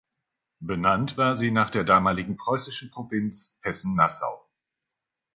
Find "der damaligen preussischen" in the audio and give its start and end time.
1.69-2.89